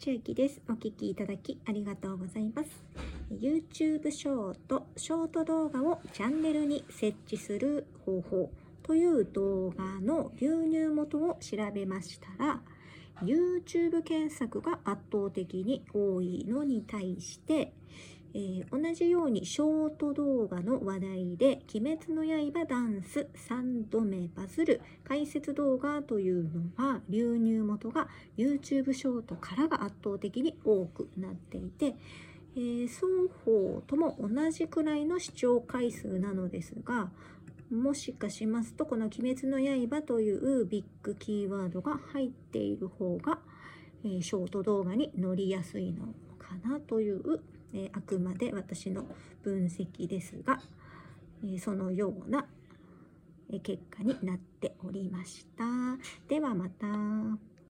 [0.00, 0.62] 中期です。
[0.66, 2.70] お聞きいただきありがとうございます。
[3.30, 8.50] YouTube ショート、ショート動画をチャンネルに設置する方法
[8.82, 12.62] という動画の流入元を調べましたら、
[13.22, 17.74] YouTube 検索が圧倒的に多いのに対して、
[18.32, 31.96] えー、同じようにショート動画の話題で「鬼滅の刃ダンス3度目バズる解説動画」というのは流入元が YouTube ショートからが圧倒的に多くなっていて、
[32.54, 33.06] えー、双
[33.44, 37.10] 方とも同じくらいの視聴回数なのですが
[37.70, 43.40] もしかしますとこの「鬼滅の刃」というビッグキーワードが入っている方が、
[44.04, 47.40] えー、ショート動画に乗りやすいのかなという、
[47.72, 49.04] えー、あくまで私の
[49.42, 50.60] 分析ですが、
[51.44, 52.46] えそのような
[53.62, 55.64] 結果になっておりました。
[56.28, 57.49] ではまた。